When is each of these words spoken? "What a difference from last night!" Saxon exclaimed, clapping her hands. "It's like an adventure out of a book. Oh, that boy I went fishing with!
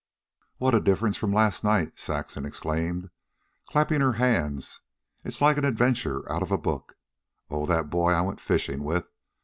"What 0.57 0.73
a 0.73 0.79
difference 0.81 1.15
from 1.15 1.31
last 1.31 1.63
night!" 1.63 1.99
Saxon 1.99 2.43
exclaimed, 2.43 3.11
clapping 3.69 4.01
her 4.01 4.13
hands. 4.13 4.81
"It's 5.23 5.41
like 5.41 5.57
an 5.59 5.63
adventure 5.65 6.27
out 6.27 6.41
of 6.41 6.51
a 6.51 6.57
book. 6.57 6.97
Oh, 7.51 7.67
that 7.67 7.91
boy 7.91 8.11
I 8.11 8.21
went 8.21 8.39
fishing 8.39 8.83
with! 8.83 9.11